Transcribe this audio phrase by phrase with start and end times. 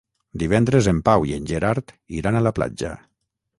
[0.43, 2.95] Divendres en Pau i en Gerard iran a la platja.